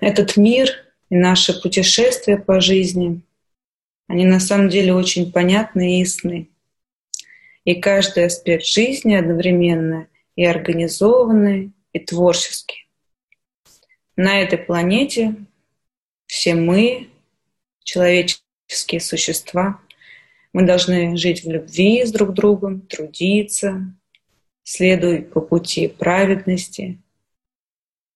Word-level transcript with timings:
этот 0.00 0.36
мир 0.36 0.70
и 1.10 1.16
наши 1.16 1.60
путешествия 1.60 2.36
по 2.36 2.60
жизни, 2.60 3.22
они 4.06 4.24
на 4.24 4.40
самом 4.40 4.68
деле 4.68 4.94
очень 4.94 5.30
понятны 5.30 5.96
и 5.96 6.00
ясны. 6.00 6.48
И 7.64 7.74
каждый 7.74 8.26
аспект 8.26 8.64
жизни 8.64 9.14
одновременно 9.14 10.08
и 10.36 10.44
организованный, 10.44 11.72
и 11.92 11.98
творческий. 11.98 12.88
На 14.16 14.40
этой 14.40 14.58
планете 14.58 15.34
все 16.26 16.54
мы, 16.54 17.08
человеческие 17.82 19.00
существа, 19.00 19.80
мы 20.52 20.62
должны 20.62 21.16
жить 21.16 21.44
в 21.44 21.50
любви 21.50 22.04
с 22.04 22.12
друг 22.12 22.32
другом, 22.32 22.80
трудиться, 22.82 23.94
следовать 24.62 25.30
по 25.32 25.40
пути 25.40 25.88
праведности 25.88 27.00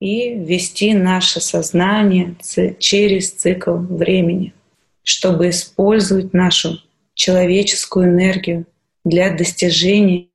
и 0.02 0.34
вести 0.34 0.94
наше 0.94 1.40
сознание 1.40 2.34
через 2.80 3.30
цикл 3.30 3.76
времени, 3.76 4.52
чтобы 5.04 5.50
использовать 5.50 6.32
нашу 6.32 6.80
человеческую 7.14 8.06
энергию 8.06 8.66
для 9.04 9.32
достижения 9.32 10.26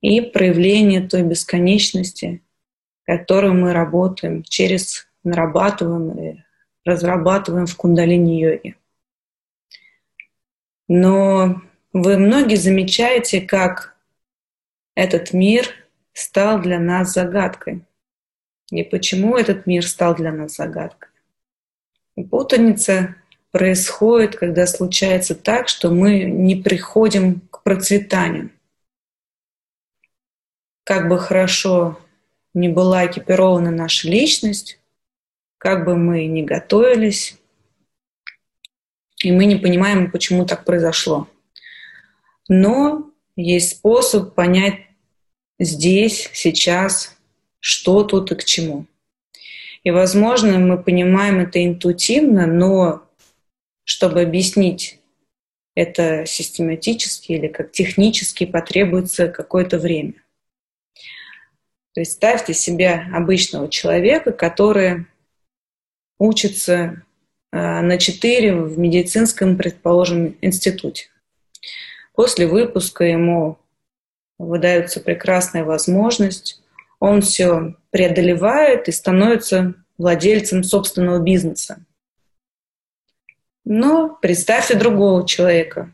и 0.00 0.20
проявления 0.22 1.06
той 1.06 1.22
бесконечности, 1.22 2.40
которую 3.04 3.52
мы 3.52 3.74
работаем 3.74 4.42
через 4.42 5.06
нарабатываем 5.22 6.18
и 6.18 6.42
разрабатываем 6.86 7.66
в 7.66 7.76
кундалини-йоге. 7.76 8.76
Но 10.88 11.60
вы 11.92 12.16
многие 12.16 12.56
замечаете, 12.56 13.42
как 13.42 13.98
этот 14.94 15.34
мир 15.34 15.66
стал 16.14 16.62
для 16.62 16.78
нас 16.80 17.12
загадкой. 17.12 17.82
И 18.70 18.82
почему 18.82 19.36
этот 19.36 19.66
мир 19.66 19.86
стал 19.86 20.14
для 20.14 20.32
нас 20.32 20.56
загадкой? 20.56 21.10
Путаница 22.30 23.16
происходит, 23.50 24.36
когда 24.36 24.66
случается 24.66 25.34
так, 25.34 25.68
что 25.68 25.90
мы 25.90 26.24
не 26.24 26.56
приходим 26.56 27.40
к 27.40 27.62
процветанию. 27.62 28.50
Как 30.84 31.08
бы 31.08 31.18
хорошо 31.18 31.98
ни 32.54 32.68
была 32.68 33.06
экипирована 33.06 33.70
наша 33.70 34.08
личность, 34.08 34.80
как 35.58 35.84
бы 35.84 35.96
мы 35.96 36.26
ни 36.26 36.42
готовились, 36.42 37.38
и 39.22 39.32
мы 39.32 39.46
не 39.46 39.56
понимаем, 39.56 40.10
почему 40.10 40.46
так 40.46 40.64
произошло. 40.64 41.28
Но 42.48 43.10
есть 43.34 43.78
способ 43.78 44.34
понять 44.34 44.86
здесь, 45.58 46.30
сейчас, 46.32 47.15
что 47.60 48.04
тут 48.04 48.32
и 48.32 48.34
к 48.34 48.44
чему. 48.44 48.86
И, 49.82 49.90
возможно, 49.90 50.58
мы 50.58 50.82
понимаем 50.82 51.38
это 51.38 51.64
интуитивно, 51.64 52.46
но 52.46 53.02
чтобы 53.84 54.22
объяснить 54.22 55.00
это 55.76 56.24
систематически 56.26 57.32
или 57.32 57.48
как 57.48 57.70
технически 57.70 58.46
потребуется 58.46 59.28
какое-то 59.28 59.78
время. 59.78 60.14
Представьте 61.94 62.52
себе 62.52 63.06
обычного 63.14 63.68
человека, 63.68 64.32
который 64.32 65.06
учится 66.18 67.02
э, 67.52 67.80
на 67.80 67.98
4 67.98 68.56
в 68.56 68.78
медицинском, 68.78 69.56
предположим, 69.56 70.36
институте. 70.40 71.08
После 72.14 72.46
выпуска 72.46 73.04
ему 73.04 73.58
выдается 74.38 75.00
прекрасная 75.00 75.64
возможность, 75.64 76.62
он 76.98 77.20
все 77.20 77.76
преодолевает 77.90 78.88
и 78.88 78.92
становится 78.92 79.74
владельцем 79.98 80.62
собственного 80.62 81.18
бизнеса. 81.20 81.84
Но 83.64 84.16
представьте 84.22 84.76
другого 84.76 85.26
человека, 85.26 85.92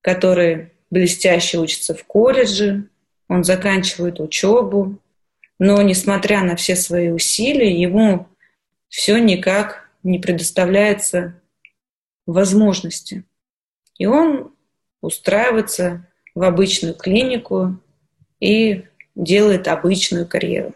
который 0.00 0.72
блестяще 0.90 1.58
учится 1.58 1.94
в 1.94 2.04
колледже, 2.04 2.88
он 3.28 3.44
заканчивает 3.44 4.20
учебу, 4.20 4.98
но 5.58 5.80
несмотря 5.82 6.42
на 6.42 6.56
все 6.56 6.76
свои 6.76 7.10
усилия, 7.10 7.72
ему 7.72 8.28
все 8.88 9.18
никак 9.18 9.88
не 10.02 10.18
предоставляется 10.18 11.40
возможности. 12.26 13.24
И 13.98 14.06
он 14.06 14.54
устраивается 15.00 16.06
в 16.34 16.42
обычную 16.42 16.94
клинику 16.94 17.80
и 18.40 18.84
делает 19.14 19.68
обычную 19.68 20.26
карьеру. 20.26 20.74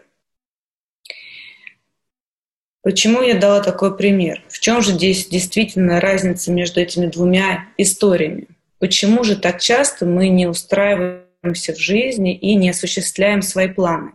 Почему 2.81 3.21
я 3.21 3.37
дала 3.37 3.61
такой 3.61 3.95
пример? 3.97 4.41
В 4.47 4.59
чем 4.59 4.81
же 4.81 4.93
здесь 4.93 5.27
действительно 5.27 5.99
разница 5.99 6.51
между 6.51 6.79
этими 6.79 7.07
двумя 7.07 7.67
историями? 7.77 8.47
Почему 8.79 9.23
же 9.25 9.35
так 9.35 9.59
часто 9.59 10.05
мы 10.05 10.29
не 10.29 10.47
устраиваемся 10.47 11.73
в 11.73 11.77
жизни 11.77 12.33
и 12.33 12.55
не 12.55 12.69
осуществляем 12.69 13.41
свои 13.41 13.67
планы? 13.67 14.13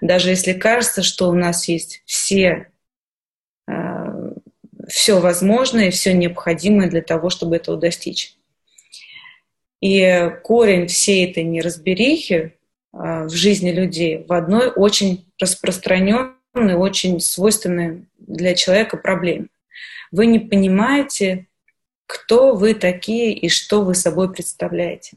Даже 0.00 0.30
если 0.30 0.52
кажется, 0.52 1.02
что 1.02 1.28
у 1.28 1.34
нас 1.34 1.66
есть 1.66 2.02
все, 2.06 2.70
э, 3.66 4.32
все 4.88 5.18
возможное, 5.18 5.90
все 5.90 6.12
необходимое 6.12 6.88
для 6.88 7.02
того, 7.02 7.30
чтобы 7.30 7.56
этого 7.56 7.76
достичь. 7.76 8.36
И 9.80 10.30
корень 10.44 10.86
всей 10.86 11.28
этой 11.28 11.42
неразберихи 11.42 12.57
в 12.98 13.30
жизни 13.30 13.70
людей 13.70 14.24
в 14.26 14.32
одной 14.32 14.72
очень 14.72 15.30
распространенной, 15.40 16.74
очень 16.74 17.20
свойственной 17.20 18.06
для 18.18 18.54
человека 18.54 18.96
проблеме. 18.96 19.46
Вы 20.10 20.26
не 20.26 20.40
понимаете, 20.40 21.46
кто 22.06 22.54
вы 22.54 22.74
такие 22.74 23.34
и 23.34 23.48
что 23.48 23.82
вы 23.82 23.94
собой 23.94 24.32
представляете. 24.32 25.16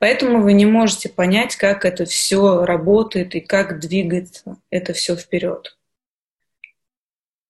Поэтому 0.00 0.42
вы 0.42 0.54
не 0.54 0.64
можете 0.66 1.10
понять, 1.10 1.56
как 1.56 1.84
это 1.84 2.06
все 2.06 2.64
работает 2.64 3.34
и 3.34 3.40
как 3.40 3.78
двигается 3.78 4.56
это 4.70 4.94
все 4.94 5.14
вперед. 5.14 5.76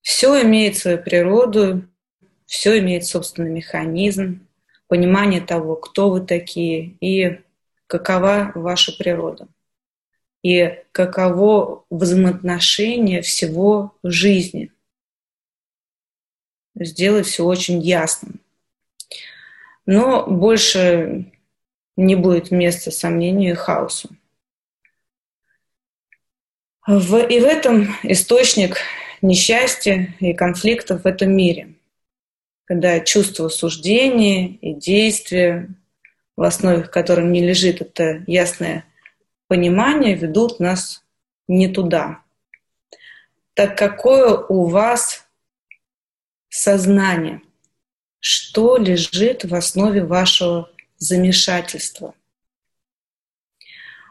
Все 0.02 0.42
имеет 0.42 0.76
свою 0.76 0.98
природу, 0.98 1.88
все 2.44 2.78
имеет 2.80 3.06
собственный 3.06 3.50
механизм, 3.50 4.46
понимание 4.88 5.40
того, 5.40 5.76
кто 5.76 6.10
вы 6.10 6.20
такие 6.20 6.96
и 7.00 7.40
какова 7.90 8.52
ваша 8.54 8.96
природа. 8.96 9.48
И 10.42 10.78
каково 10.92 11.84
взаимоотношение 11.90 13.20
всего 13.20 13.98
жизни. 14.04 14.72
Сделать 16.76 17.26
все 17.26 17.44
очень 17.44 17.80
ясным. 17.80 18.40
Но 19.86 20.24
больше 20.24 21.32
не 21.96 22.14
будет 22.14 22.52
места 22.52 22.92
сомнению 22.92 23.52
и 23.52 23.56
хаосу. 23.56 24.08
В, 26.86 27.18
и 27.18 27.40
в 27.40 27.44
этом 27.44 27.88
источник 28.04 28.78
несчастья 29.20 30.14
и 30.20 30.32
конфликтов 30.32 31.02
в 31.02 31.06
этом 31.06 31.32
мире– 31.36 31.74
когда 32.70 33.00
чувство 33.00 33.48
суждения 33.48 34.46
и 34.46 34.74
действия, 34.74 35.74
в 36.36 36.42
основе 36.42 36.84
которых 36.84 37.26
не 37.26 37.46
лежит 37.46 37.80
это 37.80 38.22
ясное 38.26 38.84
понимание, 39.46 40.14
ведут 40.14 40.60
нас 40.60 41.04
не 41.48 41.68
туда. 41.68 42.22
Так 43.54 43.76
какое 43.76 44.36
у 44.36 44.66
вас 44.66 45.26
сознание? 46.48 47.42
Что 48.20 48.76
лежит 48.76 49.44
в 49.44 49.54
основе 49.54 50.04
вашего 50.04 50.70
замешательства? 50.98 52.14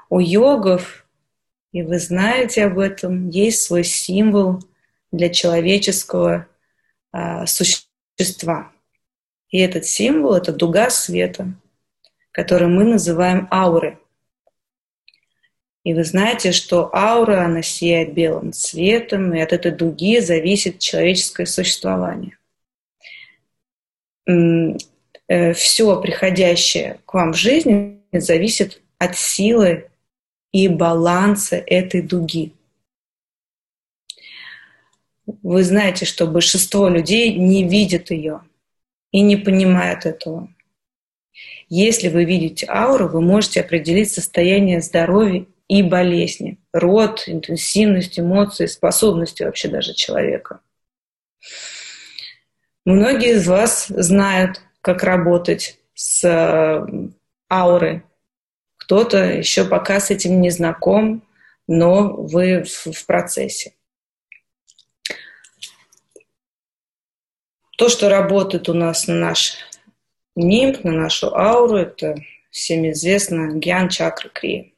У 0.10 0.19
йогов, 0.19 1.06
и 1.72 1.83
вы 1.83 2.00
знаете 2.00 2.65
об 2.65 2.80
этом, 2.80 3.30
есть 3.30 3.62
свой 3.62 3.83
символ 3.83 4.60
для 5.12 5.30
человеческого 5.30 6.48
а, 7.12 7.45
существа. 7.45 8.72
И 9.50 9.60
этот 9.60 9.86
символ— 9.86 10.33
это 10.36 10.51
дуга 10.51 10.89
света, 10.89 11.54
которую 12.39 12.71
мы 12.71 12.86
называем 12.86 13.50
аурой. 13.51 13.97
И 15.83 15.94
вы 15.94 16.06
знаете, 16.06 16.53
что 16.53 16.89
аура, 16.95 17.44
она 17.44 17.62
сияет 17.62 18.13
белым 18.13 18.53
цветом, 18.53 19.33
и 19.33 19.41
от 19.41 19.51
этой 19.51 19.71
дуги 19.71 20.21
зависит 20.21 20.80
человеческое 20.80 21.45
существование. 21.45 22.38
Э, 24.25 25.53
Все 25.53 26.01
приходящее 26.01 27.01
к 27.06 27.13
вам 27.13 27.33
в 27.33 27.36
жизни 27.36 28.01
зависит 28.13 28.81
от 29.00 29.18
силы 29.18 29.89
и 30.53 30.69
баланса 30.69 31.57
этой 31.57 32.01
дуги. 32.01 32.53
Вы 35.25 35.62
знаете, 35.65 36.06
что 36.06 36.25
большинство 36.25 36.88
людей 36.88 37.36
не 37.36 37.68
видят 37.68 38.12
ее 38.12 38.39
и 39.12 39.19
не 39.19 39.36
понимают 39.36 40.06
этого. 40.06 40.47
Если 41.67 42.09
вы 42.09 42.25
видите 42.25 42.65
ауру, 42.67 43.07
вы 43.07 43.21
можете 43.21 43.61
определить 43.61 44.11
состояние 44.11 44.81
здоровья 44.81 45.45
и 45.67 45.83
болезни. 45.83 46.59
Род, 46.73 47.23
интенсивность, 47.27 48.19
эмоции, 48.19 48.65
способности 48.65 49.43
вообще 49.43 49.67
даже 49.67 49.93
человека. 49.93 50.61
Многие 52.85 53.35
из 53.35 53.47
вас 53.47 53.87
знают, 53.87 54.61
как 54.81 55.03
работать 55.03 55.79
с 55.93 56.23
э, 56.23 56.85
аурой. 57.51 58.03
Кто-то 58.77 59.17
еще 59.17 59.65
пока 59.65 59.99
с 59.99 60.09
этим 60.09 60.41
не 60.41 60.49
знаком, 60.49 61.23
но 61.67 62.13
вы 62.13 62.63
в 62.63 63.05
процессе. 63.05 63.73
То, 67.77 67.89
что 67.89 68.09
работает 68.09 68.67
у 68.69 68.73
нас 68.73 69.07
на 69.07 69.13
наш 69.13 69.57
нимб, 70.35 70.83
на 70.83 70.91
нашу 70.91 71.35
ауру, 71.35 71.77
это 71.77 72.15
всем 72.51 72.89
известно 72.91 73.53
гьян 73.53 73.89
чакра 73.89 74.29
крия. 74.29 74.71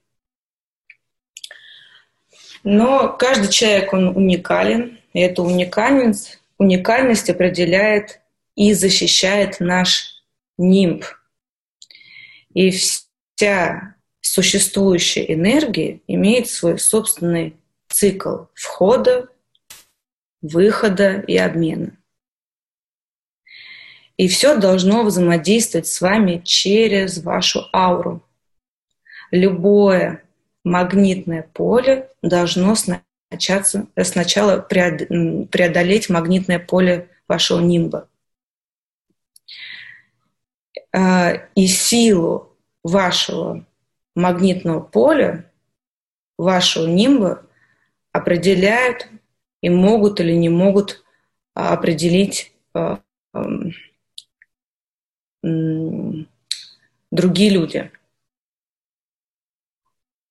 Но 2.63 3.09
каждый 3.17 3.49
человек, 3.49 3.91
он 3.93 4.15
уникален, 4.15 4.99
и 5.13 5.19
эта 5.19 5.41
уникальность, 5.41 6.39
уникальность 6.57 7.29
определяет 7.29 8.21
и 8.55 8.73
защищает 8.73 9.59
наш 9.59 10.23
нимб. 10.57 11.03
И 12.53 12.69
вся 12.71 13.95
существующая 14.19 15.33
энергия 15.33 16.01
имеет 16.07 16.47
свой 16.49 16.77
собственный 16.77 17.57
цикл 17.87 18.45
входа, 18.53 19.29
выхода 20.41 21.21
и 21.27 21.37
обмена. 21.37 21.97
И 24.21 24.27
все 24.27 24.55
должно 24.55 25.03
взаимодействовать 25.03 25.87
с 25.87 25.99
вами 25.99 26.43
через 26.45 27.23
вашу 27.23 27.67
ауру. 27.73 28.23
Любое 29.31 30.23
магнитное 30.63 31.49
поле 31.53 32.07
должно 32.21 32.75
начаться, 33.31 33.87
сначала 34.03 34.59
преодолеть 34.59 36.11
магнитное 36.11 36.59
поле 36.59 37.09
вашего 37.27 37.61
нимба. 37.61 38.09
А, 40.93 41.33
и 41.55 41.65
силу 41.65 42.55
вашего 42.83 43.65
магнитного 44.15 44.81
поля, 44.81 45.51
вашего 46.37 46.85
нимба 46.85 47.43
определяют 48.11 49.07
и 49.61 49.71
могут 49.71 50.19
или 50.19 50.33
не 50.33 50.49
могут 50.49 51.03
определить 51.55 52.53
а, 52.75 52.99
другие 55.41 56.27
люди. 57.49 57.91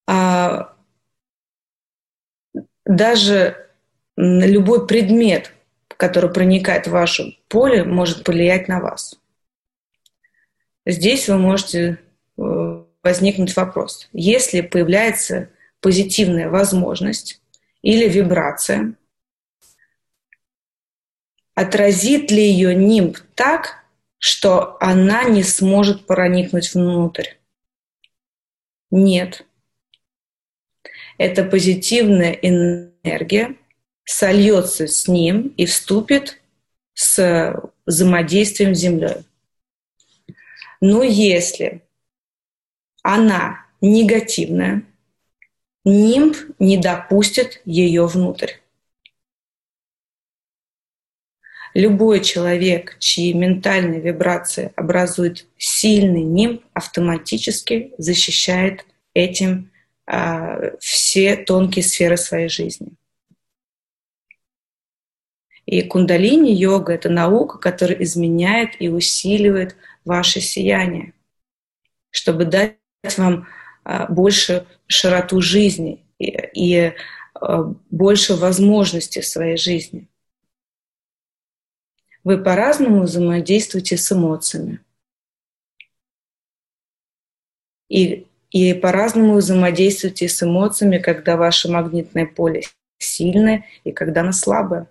А 0.07 0.75
даже 2.85 3.69
любой 4.17 4.87
предмет, 4.87 5.53
который 5.89 6.33
проникает 6.33 6.87
в 6.87 6.91
ваше 6.91 7.39
поле, 7.49 7.85
может 7.85 8.25
повлиять 8.25 8.69
на 8.69 8.81
вас. 8.81 9.19
Здесь 10.87 11.29
вы 11.29 11.39
можете 11.39 12.01
э, 12.39 12.85
возникнуть 13.03 13.55
вопрос. 13.55 14.09
Если 14.13 14.63
появляется 14.63 15.51
позитивная 15.81 16.49
возможность 16.49 17.43
или 17.83 18.09
вибрация, 18.09 18.95
отразит 21.55 22.31
ли 22.31 22.43
ее 22.43 22.75
нимб 22.75 23.19
так, 23.35 23.80
что 24.21 24.77
она 24.79 25.25
не 25.25 25.43
сможет 25.43 26.07
проникнуть 26.07 26.73
внутрь? 26.75 27.31
Нет 28.93 29.45
эта 31.21 31.45
позитивная 31.45 32.33
энергия 32.33 33.55
сольется 34.05 34.87
с 34.87 35.07
ним 35.07 35.49
и 35.59 35.67
вступит 35.67 36.41
с 36.95 37.63
взаимодействием 37.85 38.75
с 38.75 38.79
Землей. 38.79 39.27
Но 40.81 41.03
если 41.03 41.83
она 43.03 43.67
негативная, 43.83 44.83
нимб 45.85 46.39
не 46.59 46.79
допустит 46.79 47.61
ее 47.67 48.07
внутрь. 48.07 48.53
Любой 51.75 52.21
человек, 52.21 52.97
чьи 52.99 53.33
ментальные 53.33 54.01
вибрации 54.01 54.73
образуют 54.75 55.47
сильный 55.57 56.23
нимб, 56.23 56.65
автоматически 56.73 57.93
защищает 57.97 58.87
этим 59.15 59.71
а, 60.07 60.77
все 60.81 61.37
тонкие 61.37 61.85
сферы 61.85 62.17
своей 62.17 62.49
жизни. 62.49 62.89
И 65.67 65.83
кундалини-йога— 65.83 66.93
это 66.95 67.09
наука, 67.09 67.59
которая 67.59 68.03
изменяет 68.03 68.71
и 68.81 68.89
усиливает 68.89 69.77
ваше 70.05 70.41
сияние, 70.41 71.13
чтобы 72.11 72.45
дать 72.45 72.75
вам 73.17 73.47
а, 73.85 74.07
больше 74.09 74.67
широту 74.89 75.41
жизни 75.41 76.05
и, 76.19 76.37
и 76.55 76.93
а, 77.35 77.73
больше 77.91 78.35
возможностей 78.35 79.21
в 79.21 79.27
своей 79.27 79.57
жизни. 79.57 80.10
Вы 82.25 82.43
по-разному 82.43 83.03
взаимодействуете 83.03 83.97
с 83.97 84.13
эмоциями. 84.13 84.81
И 87.89 88.27
и 88.51 88.75
по-разному 88.75 89.37
взаимодействуйте 89.37 90.29
с 90.29 90.43
эмоциями, 90.43 90.99
когда 90.99 91.37
ваше 91.37 91.71
магнитное 91.71 92.27
поле 92.27 92.63
сильное 92.99 93.65
и 93.85 93.93
когда 93.93 94.23
оно 94.23 94.33
слабое. 94.33 94.91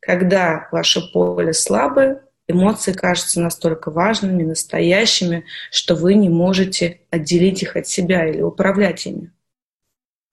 Когда 0.00 0.68
ваше 0.70 1.00
поле 1.12 1.52
слабое, 1.52 2.22
эмоции 2.46 2.92
кажутся 2.92 3.40
настолько 3.40 3.90
важными, 3.90 4.44
настоящими, 4.44 5.44
что 5.70 5.96
вы 5.96 6.14
не 6.14 6.28
можете 6.28 7.00
отделить 7.10 7.62
их 7.62 7.76
от 7.76 7.88
себя 7.88 8.28
или 8.28 8.40
управлять 8.40 9.06
ими. 9.06 9.32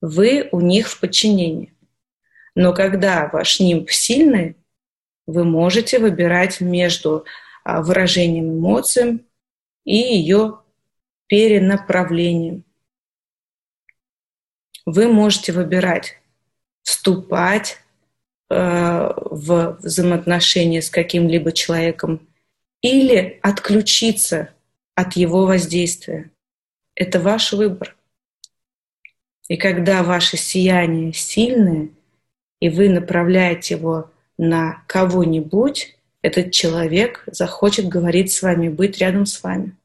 Вы 0.00 0.48
у 0.52 0.60
них 0.60 0.88
в 0.88 1.00
подчинении. 1.00 1.74
Но 2.54 2.72
когда 2.72 3.30
ваш 3.32 3.60
нимб 3.60 3.90
сильный, 3.90 4.56
вы 5.26 5.44
можете 5.44 5.98
выбирать 5.98 6.60
между 6.60 7.24
а, 7.64 7.82
выражением 7.82 8.58
эмоций 8.58 9.24
и 9.84 9.96
ее 9.96 10.60
перенаправлением. 11.26 12.64
Вы 14.84 15.08
можете 15.08 15.52
выбирать 15.52 16.20
вступать 16.82 17.78
э, 18.50 18.56
в 18.56 19.78
взаимоотношения 19.80 20.82
с 20.82 20.90
каким-либо 20.90 21.52
человеком 21.52 22.28
или 22.80 23.38
отключиться 23.42 24.52
от 24.94 25.14
его 25.14 25.46
воздействия. 25.46 26.30
Это 26.94 27.20
ваш 27.20 27.52
выбор. 27.52 27.96
И 29.48 29.56
когда 29.56 30.02
ваше 30.02 30.36
сияние 30.36 31.12
сильное, 31.12 31.90
и 32.60 32.68
вы 32.68 32.88
направляете 32.88 33.74
его 33.74 34.11
на 34.44 34.82
кого-нибудь, 34.86 35.96
этот 36.22 36.52
человек 36.52 37.24
захочет 37.26 37.88
говорить 37.88 38.32
с 38.32 38.42
вами, 38.42 38.68
быть 38.68 38.98
рядом 38.98 39.26
с 39.26 39.42
вами 39.42 39.76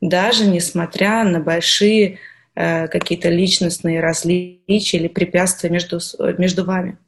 даже 0.00 0.46
несмотря 0.46 1.24
на 1.24 1.40
большие 1.40 2.18
э, 2.54 2.88
какие-то 2.88 3.28
личностные 3.28 4.00
различия 4.00 4.98
или 4.98 5.08
препятствия 5.08 5.70
между, 5.70 5.98
между 6.38 6.64
вами. 6.64 6.98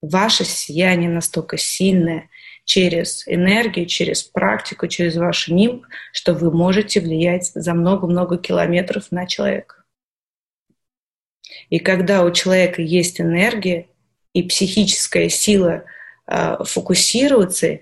Ваше 0.00 0.44
сияние 0.44 1.10
настолько 1.10 1.56
сильное 1.58 2.28
через 2.64 3.26
энергию, 3.26 3.86
через 3.86 4.22
практику, 4.22 4.88
через 4.88 5.16
ваш 5.16 5.48
нимб, 5.48 5.84
что 6.12 6.34
вы 6.34 6.50
можете 6.50 7.00
влиять 7.00 7.52
за 7.54 7.74
много-много 7.74 8.38
километров 8.38 9.12
на 9.12 9.26
человека. 9.26 9.76
И 11.70 11.78
когда 11.78 12.24
у 12.24 12.30
человека 12.32 12.82
есть 12.82 13.20
энергия 13.20 13.86
и 14.32 14.42
психическая 14.42 15.28
сила 15.28 15.84
э, 16.26 16.64
фокусироваться 16.64 17.80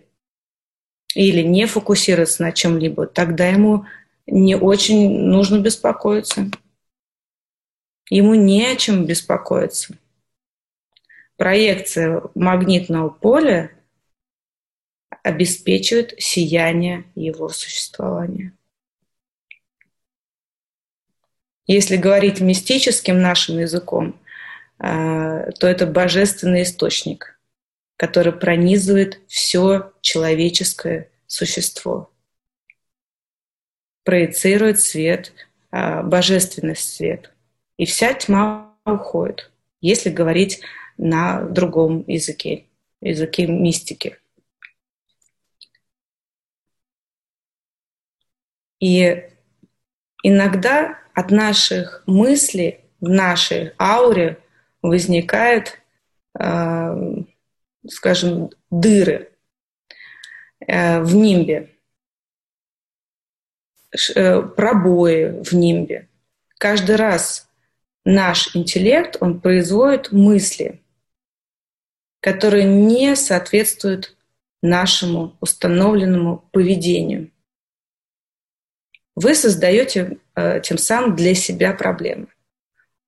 или 1.14 1.42
не 1.42 1.66
фокусироваться 1.66 2.42
на 2.42 2.52
чем-либо, 2.52 3.06
тогда 3.06 3.48
ему 3.48 3.86
не 4.26 4.56
очень 4.56 5.20
нужно 5.20 5.58
беспокоиться. 5.58 6.50
Ему 8.08 8.34
не 8.34 8.66
о 8.66 8.76
чем 8.76 9.06
беспокоиться. 9.06 9.96
Проекция 11.36 12.22
магнитного 12.34 13.08
поля 13.08 13.72
обеспечивает 15.22 16.14
сияние 16.18 17.04
его 17.14 17.48
существования. 17.48 18.52
Если 21.66 21.96
говорить 21.96 22.40
мистическим 22.40 23.20
нашим 23.20 23.60
языком, 23.60 24.18
то 24.80 25.66
это 25.66 25.86
божественный 25.86 26.62
источник, 26.62 27.38
который 27.96 28.32
пронизывает 28.32 29.20
все 29.28 29.92
человеческое 30.00 31.10
существо 31.26 32.10
проецирует 34.04 34.80
свет 34.80 35.32
а, 35.70 36.02
божественный 36.02 36.76
свет. 36.76 37.32
И 37.76 37.84
вся 37.84 38.12
тьма 38.14 38.74
уходит, 38.84 39.50
если 39.80 40.10
говорить 40.10 40.60
на 40.98 41.42
другом 41.42 42.04
языке, 42.06 42.64
языке 43.00 43.46
мистики. 43.46 44.18
И 48.80 49.28
иногда 50.22 50.98
от 51.14 51.30
наших 51.30 52.02
мыслей 52.06 52.80
в 53.00 53.08
нашей 53.08 53.72
ауре 53.78 54.38
возникают, 54.82 55.78
э, 56.38 56.94
скажем, 57.88 58.50
дыры 58.70 59.32
э, 60.66 61.00
в 61.02 61.14
нимбе, 61.14 61.70
э, 64.14 64.42
пробои 64.42 65.42
в 65.42 65.52
нимбе. 65.52 66.08
Каждый 66.58 66.96
раз 66.96 67.48
наш 68.04 68.54
интеллект, 68.54 69.16
он 69.20 69.40
производит 69.40 70.12
мысли, 70.12 70.82
которые 72.20 72.64
не 72.64 73.16
соответствуют 73.16 74.16
нашему 74.62 75.36
установленному 75.40 76.48
поведению. 76.52 77.30
Вы 79.16 79.34
создаете 79.34 80.18
э, 80.34 80.60
тем 80.62 80.78
самым 80.78 81.16
для 81.16 81.34
себя 81.34 81.72
проблемы. 81.72 82.28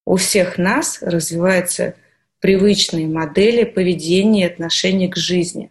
У 0.04 0.16
всех 0.16 0.58
нас 0.58 1.00
развиваются 1.00 1.94
привычные 2.40 3.06
модели 3.06 3.64
поведения 3.64 4.42
и 4.42 4.52
отношения 4.52 5.08
к 5.08 5.16
жизни, 5.16 5.70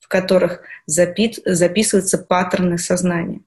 в 0.00 0.08
которых 0.08 0.62
запит, 0.86 1.38
записываются 1.44 2.18
паттерны 2.18 2.78
сознания. 2.78 3.42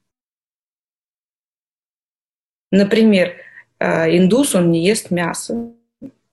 Например, 2.72 3.36
э, 3.80 4.16
индус, 4.18 4.56
он 4.56 4.72
не 4.72 4.86
ест 4.86 5.10
мясо, 5.10 5.74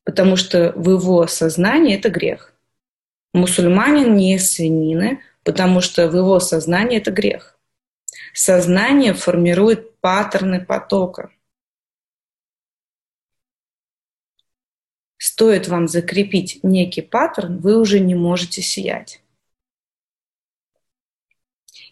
потому 0.05 0.37
что 0.37 0.73
в 0.77 0.91
его 0.91 1.27
сознании 1.27 1.97
это 1.97 2.11
грех. 2.11 2.55
Мусульманин 3.33 4.15
не 4.15 4.33
ест 4.33 4.53
свинины, 4.53 5.23
потому 5.45 5.81
что 5.81 6.09
в 6.09 6.17
его 6.17 6.41
сознании 6.41 6.99
это 6.99 7.11
грех. 7.11 7.59
Сознание 8.35 9.15
формирует 9.15 9.99
паттерны 10.01 10.65
потока. 10.65 11.31
Стоит 15.39 15.69
вам 15.69 15.87
закрепить 15.87 16.59
некий 16.65 17.01
паттерн, 17.01 17.59
вы 17.59 17.79
уже 17.79 18.01
не 18.01 18.17
можете 18.17 18.61
сиять. 18.61 19.23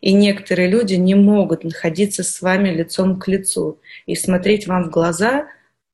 И 0.01 0.13
некоторые 0.13 0.69
люди 0.69 0.95
не 0.95 1.15
могут 1.15 1.63
находиться 1.63 2.25
с 2.25 2.43
вами 2.43 2.71
лицом 2.71 3.21
к 3.21 3.29
лицу 3.29 3.81
и 4.05 4.17
смотреть 4.17 4.67
вам 4.67 4.87
в 4.87 4.91
глаза 4.91 5.47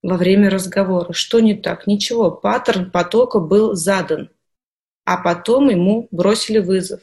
во 0.02 0.16
время 0.16 0.48
разговора. 0.48 1.12
Что 1.12 1.40
не 1.40 1.52
так? 1.54 1.86
Ничего, 1.86 2.30
паттерн 2.30 2.90
потока 2.90 3.38
был 3.38 3.74
задан, 3.74 4.30
а 5.04 5.18
потом 5.18 5.68
ему 5.68 6.08
бросили 6.10 6.58
вызов. 6.58 7.02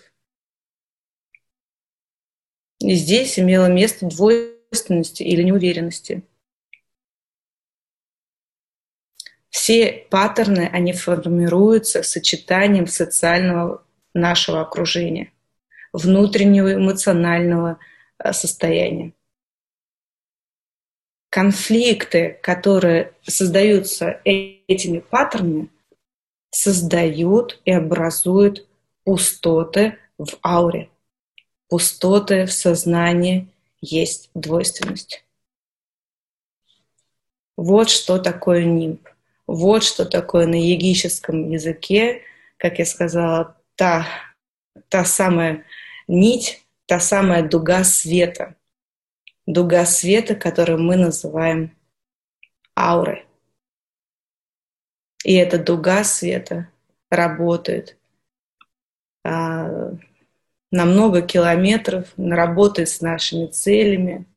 И 2.79 2.95
здесь 2.95 3.37
имело 3.37 3.67
место 3.67 4.07
двойственности 4.07 5.21
или 5.21 5.43
неуверенности. 5.43 6.23
Все 9.49 10.05
паттерны, 10.09 10.69
они 10.71 10.93
формируются 10.93 12.03
сочетанием 12.03 12.87
социального 12.87 13.83
нашего 14.13 14.61
окружения, 14.61 15.31
внутреннего 15.91 16.75
эмоционального 16.75 17.79
э, 18.19 18.31
состояния. 18.33 19.13
Конфликты, 21.29 22.39
которые 22.41 23.13
создаются 23.23 24.21
э, 24.25 24.61
этими 24.67 24.99
паттернами, 24.99 25.69
создают 26.51 27.59
и 27.65 27.71
образуют 27.71 28.67
пустоты 29.03 29.97
в 30.17 30.37
ауре 30.41 30.89
пустоты 31.69 32.45
в 32.45 32.51
сознании 32.51 33.47
есть 33.79 34.29
двойственность. 34.33 35.23
Вот 37.55 37.89
что 37.89 38.17
такое 38.17 38.65
нимб. 38.65 39.07
Вот 39.51 39.83
что 39.83 40.05
такое 40.05 40.45
на 40.45 40.61
егическом 40.61 41.49
языке, 41.49 42.21
как 42.57 42.77
я 42.77 42.85
сказала, 42.85 43.57
та, 43.73 44.05
та 44.89 45.03
самая 45.03 45.65
нить, 46.07 46.63
та 46.85 46.99
самая 46.99 47.41
дуга 47.41 47.83
света. 47.83 48.55
Дуга 49.47 49.85
света, 49.85 50.35
которую 50.35 50.83
мы 50.83 50.97
называем 50.97 51.75
аурой. 52.77 53.25
И 55.23 55.33
эта 55.33 55.57
дуга 55.57 56.03
света 56.03 56.69
работает 57.09 57.97
а, 59.23 59.95
на 60.69 60.85
много 60.85 61.23
километров, 61.23 62.13
работает 62.17 62.89
с 62.89 63.01
нашими 63.01 63.47
целями. 63.47 64.27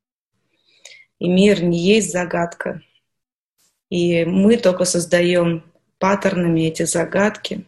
И 1.18 1.28
мир 1.28 1.62
не 1.62 1.78
есть 1.78 2.10
загадка. 2.10 2.80
И 3.92 4.24
мы 4.24 4.56
только 4.56 4.86
создаем 4.86 5.70
паттернами 5.98 6.62
эти 6.62 6.84
загадки, 6.84 7.66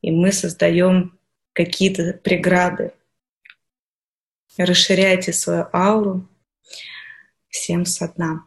и 0.00 0.12
мы 0.12 0.30
создаем 0.30 1.18
какие-то 1.52 2.12
преграды. 2.12 2.92
Расширяйте 4.56 5.32
свою 5.32 5.66
ауру. 5.72 6.28
Всем 7.48 7.86
со 7.86 8.06
дна. 8.06 8.46